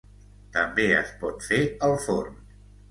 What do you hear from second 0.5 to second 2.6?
També es pot fer al forn.